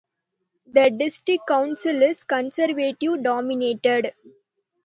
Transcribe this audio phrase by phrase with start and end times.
[0.65, 4.15] The District Council is Conservative dominated.